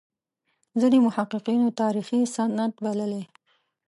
ځینو 0.79 0.97
محققینو 1.07 1.69
تاریخي 1.81 2.19
سند 2.35 2.73
بللی. 2.83 3.23